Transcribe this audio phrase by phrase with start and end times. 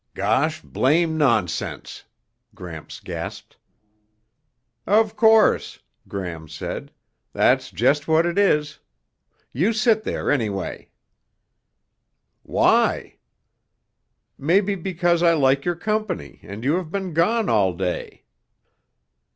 [0.15, 2.05] "Gosh blame nonsense,"
[2.55, 3.55] Gramps gasped.
[4.87, 5.77] "Of course,"
[6.07, 6.91] Gram said.
[7.33, 8.79] "That's just what it is.
[9.53, 10.89] You sit there anyway."
[12.41, 13.17] "Why?"
[14.39, 18.23] "Maybe because I like your company and you have been gone all day."